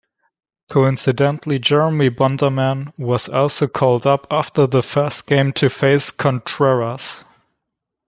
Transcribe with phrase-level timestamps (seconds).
[0.67, 7.23] Coincidentally, Jeremy Bonderman was also called up after the first game to face Contreras.